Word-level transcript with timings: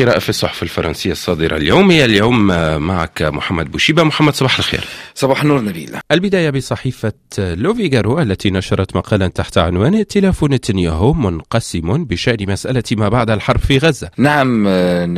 القراءة 0.00 0.18
في 0.18 0.28
الصحف 0.28 0.62
الفرنسية 0.62 1.12
الصادرة 1.12 1.56
اليوم. 1.56 1.90
هي 1.90 2.04
اليوم 2.04 2.46
معك 2.82 3.22
محمد 3.22 3.70
بوشيبة. 3.70 4.02
محمد 4.02 4.34
صباح 4.34 4.58
الخير. 4.58 4.84
صباح 5.14 5.42
النور 5.42 5.60
نبيل. 5.60 5.96
البداية 6.12 6.50
بصحيفة 6.50 7.12
لوفيغارو 7.38 8.20
التي 8.20 8.50
نشرت 8.50 8.96
مقالا 8.96 9.28
تحت 9.28 9.58
عنوان 9.58 9.94
ائتلاف 9.94 10.44
نتنياهو 10.44 11.12
منقسم 11.12 12.04
بشأن 12.04 12.36
مسألة 12.40 12.82
ما 12.92 13.08
بعد 13.08 13.30
الحرب 13.30 13.60
في 13.60 13.78
غزة. 13.78 14.10
نعم 14.16 14.64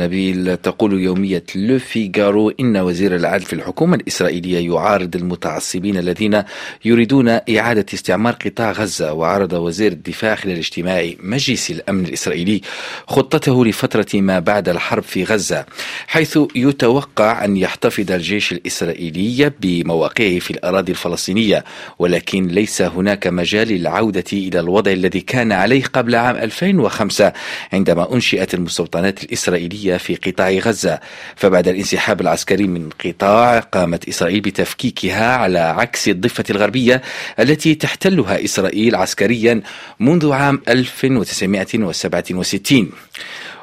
نبيل 0.01 0.57
تقول 0.57 1.01
يومية 1.01 1.43
لوفيغارو 1.55 2.49
إن 2.49 2.77
وزير 2.77 3.15
العدل 3.15 3.45
في 3.45 3.53
الحكومة 3.53 3.95
الإسرائيلية 3.95 4.73
يعارض 4.73 5.15
المتعصبين 5.15 5.97
الذين 5.97 6.43
يريدون 6.85 7.29
إعادة 7.29 7.85
استعمار 7.93 8.33
قطاع 8.33 8.71
غزة 8.71 9.13
وعرض 9.13 9.53
وزير 9.53 9.91
الدفاع 9.91 10.35
خلال 10.35 10.57
اجتماع 10.57 11.09
مجلس 11.23 11.71
الأمن 11.71 12.05
الإسرائيلي 12.05 12.61
خطته 13.07 13.65
لفترة 13.65 14.07
ما 14.13 14.39
بعد 14.39 14.72
الحرب 14.73 15.03
في 15.03 15.23
غزة 15.23 15.65
حيث 16.07 16.39
يتوقع 16.55 17.45
أن 17.45 17.57
يحتفظ 17.57 18.11
الجيش 18.11 18.51
الإسرائيلي 18.51 19.51
بمواقعه 19.61 20.39
في 20.39 20.51
الأراضي 20.51 20.91
الفلسطينية 20.91 21.63
ولكن 21.99 22.47
ليس 22.47 22.81
هناك 22.81 23.27
مجال 23.27 23.67
للعودة 23.67 24.23
إلى 24.33 24.59
الوضع 24.59 24.91
الذي 24.91 25.21
كان 25.21 25.51
عليه 25.51 25.83
قبل 25.83 26.15
عام 26.15 26.35
2005 26.35 27.33
عندما 27.73 28.13
أنشئت 28.13 28.53
المستوطنات 28.53 29.23
الإسرائيلية 29.23 29.97
في 29.97 30.15
قطاع 30.15 30.49
غزة. 30.49 30.99
فبعد 31.35 31.67
الانسحاب 31.67 32.21
العسكري 32.21 32.67
من 32.67 32.89
قطاع 33.05 33.59
قامت 33.59 34.07
إسرائيل 34.07 34.41
بتفكيكها 34.41 35.35
على 35.35 35.59
عكس 35.59 36.09
الضفة 36.09 36.43
الغربية 36.49 37.01
التي 37.39 37.75
تحتلها 37.75 38.43
إسرائيل 38.43 38.95
عسكريا 38.95 39.61
منذ 39.99 40.31
عام 40.31 40.61
1967 40.67 42.91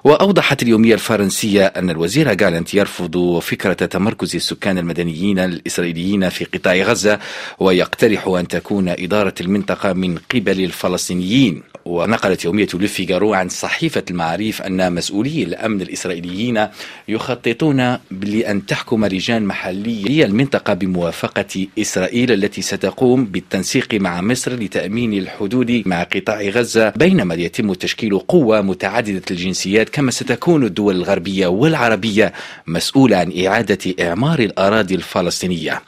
وأوضحت 0.04 0.62
اليومية 0.62 0.94
الفرنسية 0.94 1.66
أن 1.66 1.90
الوزير 1.90 2.34
جالنت 2.34 2.74
يرفض 2.74 3.38
فكرة 3.38 3.72
تمركز 3.72 4.36
السكان 4.36 4.78
المدنيين 4.78 5.38
الإسرائيليين 5.38 6.28
في 6.28 6.44
قطاع 6.44 6.74
غزة 6.74 7.18
ويقترح 7.58 8.28
أن 8.28 8.48
تكون 8.48 8.88
إدارة 8.88 9.34
المنطقة 9.40 9.92
من 9.92 10.18
قبل 10.34 10.64
الفلسطينيين. 10.64 11.62
ونقلت 11.84 12.44
يومية 12.44 12.68
لوفيغارو 12.74 13.34
عن 13.34 13.48
صحيفة 13.48 14.02
المعاريف 14.10 14.62
أن 14.62 14.92
مسؤولي 14.92 15.42
الأمن 15.42 15.82
الإسرائيليين 15.82 16.66
يخططون 17.08 17.98
لأن 18.22 18.66
تحكم 18.66 19.06
لجان 19.06 19.44
محلية 19.44 20.24
المنطقة 20.24 20.74
بموافقة 20.74 21.66
إسرائيل 21.78 22.32
التي 22.32 22.62
ستقوم 22.62 23.24
بالتنسيق 23.24 23.94
مع 23.94 24.20
مصر 24.20 24.52
لتأمين 24.52 25.12
الحدود 25.12 25.82
مع 25.86 26.02
قطاع 26.02 26.40
غزة 26.42 26.88
بينما 26.96 27.34
يتم 27.34 27.72
تشكيل 27.72 28.18
قوة 28.18 28.60
متعددة 28.60 29.22
الجنسيات 29.30 29.88
كما 29.92 30.10
ستكون 30.10 30.64
الدول 30.64 30.96
الغربية 30.96 31.46
والعربية 31.46 32.32
مسؤولة 32.66 33.16
عن 33.16 33.46
إعادة 33.46 33.94
إعمار 34.00 34.38
الأراضي 34.38 34.94
الفلسطينية. 34.94 35.82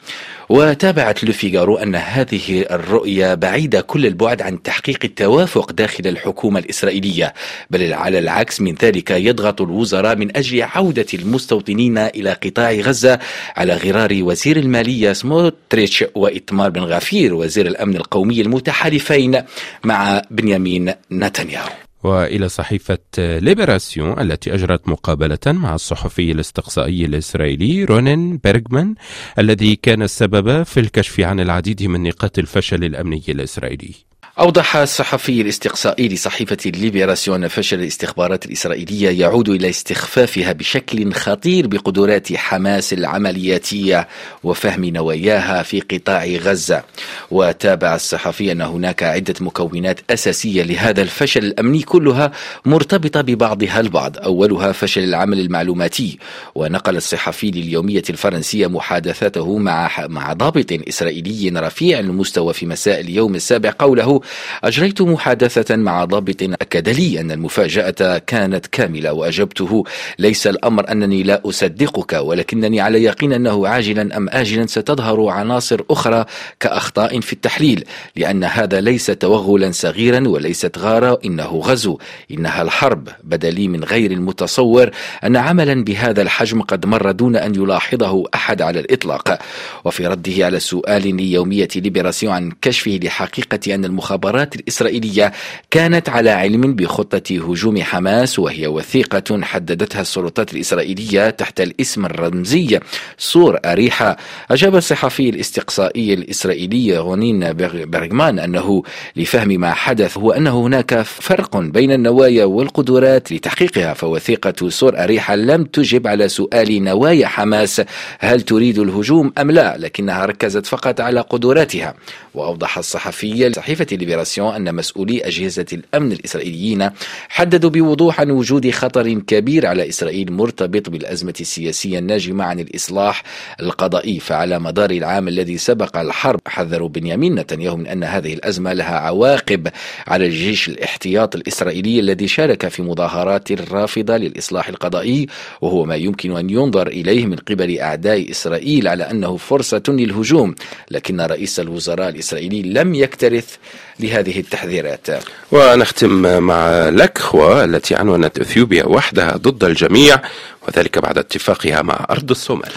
وتابعت 0.49 1.25
لوفيغارو 1.25 1.77
أن 1.77 1.95
هذه 1.95 2.67
الرؤية 2.71 3.35
بعيدة 3.35 3.81
كل 3.81 4.07
البعد 4.07 4.43
عن 4.43 4.63
تحقيق 4.63 4.99
التوافق 5.05 5.73
داخل 5.73 6.07
الحكومة 6.07 6.61
الإسرائيلية 6.61 7.35
بل 7.71 7.93
على 7.93 8.19
العكس 8.19 8.61
من 8.61 8.75
ذلك 8.75 9.11
يضغط 9.11 9.61
الوزراء 9.61 10.17
من 10.17 10.37
أجل 10.37 10.63
عودة 10.63 11.07
المستوطنين 11.15 11.99
إلى 11.99 12.33
قطاع 12.33 12.73
غزة 12.73 13.19
على 13.57 13.75
غرار 13.77 14.19
وزير 14.23 14.57
المالية 14.57 15.13
سموتريتش 15.13 16.05
وإتمار 16.15 16.71
بن 16.71 16.81
غفير 16.81 17.35
وزير 17.35 17.67
الأمن 17.67 17.97
القومي 17.97 18.41
المتحالفين 18.41 19.43
مع 19.85 20.23
بنيامين 20.31 20.93
نتنياهو. 21.13 21.92
وإلى 22.03 22.49
صحيفة 22.49 22.99
ليبراسيون 23.19 24.21
التي 24.21 24.55
أجرت 24.55 24.89
مقابلة 24.89 25.39
مع 25.47 25.75
الصحفي 25.75 26.33
الاستقصائي 26.33 27.05
الإسرائيلي 27.05 27.85
رونين 27.85 28.37
بيرغمان 28.37 28.95
الذي 29.39 29.77
كان 29.77 30.03
السبب 30.03 30.63
في 30.63 30.81
الكشف 30.81 31.21
عن 31.21 31.41
العديد 31.41 31.83
من 31.83 32.03
نقاط 32.03 32.39
الفشل 32.39 32.85
الأمني 32.85 33.23
الإسرائيلي. 33.29 34.12
أوضح 34.39 34.77
الصحفي 34.77 35.41
الاستقصائي 35.41 36.09
لصحيفة 36.09 36.57
ليبراسيون 36.67 37.49
فشل 37.49 37.81
الاستخبارات 37.81 38.47
الإسرائيلية 38.47 39.21
يعود 39.21 39.49
إلى 39.49 39.69
استخفافها 39.71 40.53
بشكل 40.53 41.13
خطير 41.13 41.67
بقدرات 41.67 42.33
حماس 42.33 42.93
العملياتية 42.93 44.09
وفهم 44.45 44.85
نواياها 44.85 45.63
في 45.63 45.81
قطاع 45.81 46.27
غزة. 46.27 46.83
وتابع 47.31 47.95
الصحفي 47.95 48.53
أن 48.53 48.61
هناك 48.61 49.03
عدة 49.03 49.35
مكونات 49.41 50.01
أساسية 50.11 50.63
لهذا 50.63 51.03
الفشل 51.03 51.45
الأمني 51.45 51.83
كلها 51.83 52.33
مرتبطة 52.65 53.21
ببعضها 53.21 53.81
البعض. 53.81 54.19
أولها 54.19 54.73
فشل 54.73 55.05
العمل 55.05 55.41
المعلوماتي. 55.41 56.19
ونقل 56.55 56.97
الصحفي 56.97 57.51
لليومية 57.51 58.03
الفرنسية 58.11 58.67
محادثته 58.67 59.59
مع 59.59 60.07
مع 60.07 60.33
ضابط 60.33 60.73
إسرائيلي 60.89 61.61
رفيع 61.61 61.99
المستوى 61.99 62.55
في 62.55 62.67
مساء 62.67 63.01
اليوم 63.01 63.35
السابع 63.35 63.73
قوله 63.79 64.22
أجريت 64.65 65.03
محادثة 65.03 65.77
مع 65.77 66.05
ضابط 66.05 66.43
أكد 66.43 66.89
لي 66.89 67.21
أن 67.21 67.31
المفاجأة 67.31 68.19
كانت 68.19 68.67
كاملة 68.67 69.13
وأجبته. 69.13 69.85
ليس 70.19 70.47
الأمر 70.47 70.91
أنني 70.93 71.23
لا 71.23 71.43
أصدقك 71.45 72.13
ولكنني 72.13 72.81
على 72.81 73.03
يقين 73.03 73.33
أنه 73.33 73.69
عاجلا 73.69 74.17
أم 74.17 74.29
آجلا 74.29 74.67
ستظهر 74.67 75.29
عناصر 75.29 75.81
أخرى 75.91 76.25
كأخطاء 76.61 77.21
في 77.21 77.33
التحليل 77.33 77.85
لأن 78.17 78.45
هذا 78.45 78.81
ليس 78.81 79.07
توغلا 79.07 79.71
صغيرا 79.71 80.29
وليست 80.29 80.79
غارة 80.79 81.21
إنه 81.25 81.63
غزو. 81.65 81.99
إنها 82.31 82.63
الحرب. 82.63 83.09
بدلي 83.25 83.69
من 83.69 83.85
غير 83.85 84.11
المتصور 84.11 84.91
أن 85.25 85.37
عملا 85.37 85.85
بهذا 85.85 86.23
الحجم 86.23 86.63
قد 86.63 86.87
مر 86.87 87.11
دون 87.11 87.37
أن 87.37 87.55
يلاحظه 87.55 88.25
أحد 88.35 88.63
على 88.63 88.81
الإطلاق. 88.81 89.39
وفي 89.85 90.07
رده 90.07 90.47
على 90.47 90.61
سؤال 90.61 91.17
ليومية 91.17 91.69
ليبراسيون 91.77 92.33
عن 92.33 92.53
كشفه 92.63 93.01
لحقيقة 93.03 93.75
أن 93.75 93.85
المخ 93.85 94.12
المخابرات 94.13 94.57
الإسرائيلية 94.57 95.33
كانت 95.71 96.09
على 96.09 96.31
علم 96.31 96.75
بخطة 96.75 97.23
هجوم 97.31 97.83
حماس 97.83 98.39
وهي 98.39 98.67
وثيقة 98.67 99.43
حددتها 99.43 100.01
السلطات 100.01 100.55
الإسرائيلية 100.55 101.31
تحت 101.31 101.61
الاسم 101.61 102.07
الرمزي 102.07 102.81
سور 103.19 103.59
أريحا. 103.65 104.17
أجاب 104.51 104.77
الصحفي 104.77 105.29
الاستقصائي 105.29 106.15
الإسرائيلي 106.15 106.99
رونين 106.99 107.53
برغمان 107.87 108.39
أنه 108.39 108.83
لفهم 109.17 109.49
ما 109.49 109.73
حدث 109.73 110.19
هو 110.19 110.33
أن 110.33 110.47
هناك 110.47 111.03
فرق 111.03 111.57
بين 111.57 111.93
النوايا 111.93 112.45
والقدرات 112.45 113.33
لتحقيقها 113.33 113.95
فوثيقة 113.95 114.69
سور 114.69 115.05
أريحا 115.05 115.35
لم 115.35 115.65
تجب 115.65 116.07
على 116.07 116.29
سؤال 116.29 116.85
نوايا 116.85 117.27
حماس 117.27 117.83
هل 118.19 118.41
تريد 118.41 118.79
الهجوم 118.79 119.33
أم 119.39 119.51
لا 119.51 119.77
لكنها 119.79 120.27
ركزت 120.27 120.67
فقط 120.67 121.01
على 121.01 121.21
قدراتها. 121.21 121.95
وأوضح 122.35 122.79
الصحفي 122.79 123.53
لصحيفة 123.53 123.87
ليبراسيون 124.05 124.55
أن 124.55 124.75
مسؤولي 124.75 125.21
أجهزة 125.21 125.67
الأمن 125.73 126.13
الإسرائيليين 126.13 126.91
حددوا 127.29 127.71
بوضوح 127.71 128.21
عن 128.21 128.31
وجود 128.31 128.71
خطر 128.71 129.13
كبير 129.13 129.67
على 129.67 129.89
إسرائيل 129.89 130.33
مرتبط 130.33 130.91
بالأزمة 130.91 131.35
السياسية 131.41 131.99
الناجمة 131.99 132.45
عن 132.45 132.61
الإصلاح 132.61 133.23
القضائي 133.61 134.21
فعلى 134.21 134.59
مدار 134.59 134.91
العام 134.91 135.29
الذي 135.29 135.59
سبق 135.59 135.97
الحرب 135.97 136.41
حذروا 136.47 136.89
بنيامين 136.89 137.35
نتنياهو 137.35 137.77
من 137.77 137.87
أن 137.87 138.05
هذه 138.05 138.35
الأزمة 138.35 138.73
لها 138.73 138.99
عواقب 138.99 139.69
على 140.07 140.27
الجيش 140.27 140.69
الاحتياط 140.69 141.37
الإسرائيلي 141.37 142.01
الذي 142.01 142.29
شارك 142.29 142.69
في 142.69 142.83
مظاهرات 142.83 143.53
رافضة 143.53 144.17
للإصلاح 144.17 144.69
القضائي 144.69 145.27
وهو 145.61 145.85
ما 145.85 145.97
يمكن 145.97 146.37
أن 146.37 146.51
ينظر 146.51 146.87
إليه 146.87 147.27
من 147.27 147.37
قبل 147.37 147.79
أعداء 147.79 148.31
إسرائيل 148.31 148.89
على 148.89 149.11
أنه 149.11 149.37
فرصة 149.37 149.83
للهجوم 149.89 150.55
لكن 150.91 151.21
رئيس 151.21 151.61
الوزراء 151.61 152.09
الإسرائيلي 152.09 152.63
لم 152.63 152.95
يكترث 152.95 153.57
لهذه 154.01 154.41
التحذيرات. 154.41 155.07
ونختم 155.53 156.43
مع 156.43 156.89
لكخوا 156.89 157.65
التي 157.65 157.95
عنونت 157.95 158.39
إثيوبيا 158.39 158.85
وحدها 158.85 159.37
ضد 159.37 159.65
الجميع. 159.65 160.21
وذلك 160.69 160.99
بعد 160.99 161.19
اتفاقها 161.19 161.83
مع 161.83 162.07
أرض 162.11 162.31
الصومال. 162.31 162.69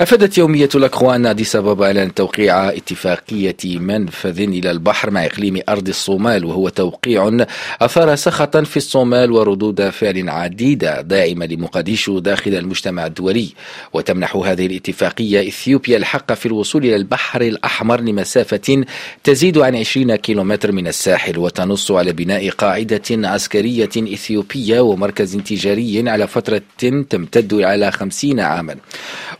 أفادت 0.00 0.38
يومية 0.38 0.68
الأكوا 0.74 1.14
أن 1.14 1.26
أديس 1.26 1.56
أبابا 1.56 1.86
إعلان 1.86 2.14
توقيع 2.14 2.68
اتفاقية 2.68 3.56
منفذ 3.64 4.40
إلى 4.40 4.70
البحر 4.70 5.10
مع 5.10 5.24
إقليم 5.24 5.60
أرض 5.68 5.88
الصومال 5.88 6.44
وهو 6.44 6.68
توقيع 6.68 7.46
أثار 7.80 8.14
سخطا 8.14 8.62
في 8.62 8.76
الصومال 8.76 9.32
وردود 9.32 9.88
فعل 9.90 10.28
عديدة 10.28 11.00
داعمة 11.00 11.46
لمقديشو 11.46 12.18
داخل 12.18 12.54
المجتمع 12.54 13.06
الدولي. 13.06 13.48
وتمنح 13.92 14.36
هذه 14.36 14.66
الاتفاقية 14.66 15.48
إثيوبيا 15.48 15.96
الحق 15.96 16.32
في 16.32 16.46
الوصول 16.46 16.84
إلى 16.84 16.96
البحر 16.96 17.40
الأحمر 17.42 18.00
لمسافة 18.00 18.84
تزيد 19.24 19.58
عن 19.58 19.76
20 19.76 20.16
كيلومتر 20.16 20.72
من 20.72 20.86
الساحل 20.86 21.38
وتنص 21.38 21.90
على 21.90 22.12
بناء 22.12 22.50
قاعدة 22.50 23.28
عسكرية 23.28 23.90
إثيوبية 23.96 24.80
ومركز 24.80 25.36
تجاري 25.36 26.10
على 26.10 26.26
فترة 26.26 26.62
تم 26.78 27.02
تمتد 27.32 27.54
على 27.54 27.92
خمسين 27.92 28.40
عاما. 28.40 28.76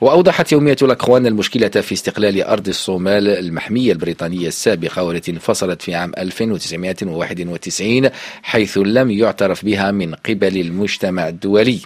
وأوضحت 0.01 0.53
يومية 0.53 0.77
الأخوان 0.83 1.27
المشكلة 1.27 1.69
في 1.69 1.93
استقلال 1.93 2.43
أرض 2.43 2.69
الصومال 2.69 3.29
المحمية 3.29 3.93
البريطانية 3.93 4.49
السابقة 4.49 5.03
والتي 5.03 5.31
انفصلت 5.31 5.83
في 5.83 5.95
عام 5.95 6.13
1991 6.19 8.11
حيث 8.43 8.79
لم 8.79 9.11
يعترف 9.11 9.65
بها 9.65 9.91
من 9.91 10.15
قبل 10.15 10.61
المجتمع 10.61 11.29
الدولي. 11.29 11.81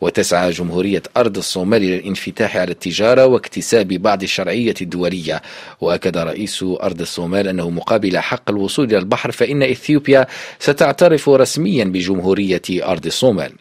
وتسعى 0.00 0.50
جمهورية 0.50 1.02
أرض 1.16 1.38
الصومال 1.38 1.82
إلى 1.82 1.96
الانفتاح 1.96 2.56
على 2.56 2.70
التجارة 2.70 3.26
واكتساب 3.26 3.88
بعض 3.88 4.22
الشرعية 4.22 4.74
الدولية. 4.82 5.42
وأكد 5.80 6.16
رئيس 6.18 6.64
أرض 6.82 7.00
الصومال 7.00 7.48
أنه 7.48 7.70
مقابل 7.70 8.18
حق 8.18 8.50
الوصول 8.50 8.84
إلى 8.86 8.98
البحر 8.98 9.32
فإن 9.32 9.62
إثيوبيا 9.62 10.26
ستعترف 10.58 11.28
رسميا 11.28 11.84
بجمهورية 11.84 12.62
أرض 12.70 13.06
الصومال. 13.06 13.52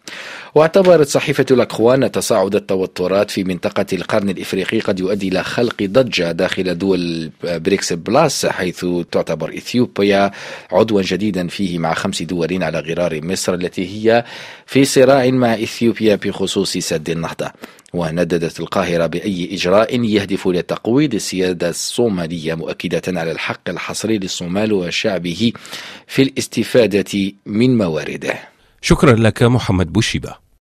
واعتبرت 0.55 1.07
صحيفة 1.07 1.45
الأخوان 1.87 2.11
تصاعد 2.11 2.55
التوترات 2.55 3.31
في 3.31 3.43
منطقة 3.43 3.85
القرن 3.93 4.29
الإفريقي 4.29 4.79
قد 4.79 4.99
يؤدي 4.99 5.27
إلى 5.27 5.43
خلق 5.43 5.83
ضجة 5.83 6.31
داخل 6.31 6.77
دول 6.77 7.31
بريكس 7.43 7.93
بلاس 7.93 8.45
حيث 8.45 8.85
تعتبر 9.11 9.49
إثيوبيا 9.57 10.31
عضوا 10.71 11.01
جديدا 11.01 11.47
فيه 11.47 11.79
مع 11.79 11.93
خمس 11.93 12.21
دول 12.21 12.63
على 12.63 12.79
غرار 12.79 13.25
مصر 13.25 13.53
التي 13.53 13.85
هي 13.87 14.25
في 14.65 14.85
صراع 14.85 15.29
مع 15.29 15.53
إثيوبيا 15.53 16.15
بخصوص 16.15 16.77
سد 16.77 17.09
النهضة. 17.09 17.51
ونددت 17.93 18.59
القاهرة 18.59 19.05
بأي 19.05 19.49
إجراء 19.53 20.01
يهدف 20.03 20.47
إلى 20.47 20.61
تقويض 20.61 21.13
السيادة 21.13 21.69
الصومالية 21.69 22.55
مؤكدة 22.55 23.19
على 23.19 23.31
الحق 23.31 23.69
الحصري 23.69 24.17
للصومال 24.17 24.73
وشعبه 24.73 25.53
في 26.07 26.21
الاستفادة 26.21 27.31
من 27.45 27.77
موارده. 27.77 28.39
شكرا 28.81 29.15
لك 29.15 29.43
محمد 29.43 29.93
بوشيبة. 29.93 30.46